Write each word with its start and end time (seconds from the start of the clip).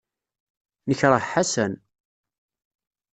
Nekṛeh 0.87 1.25
Ḥasan. 1.31 1.73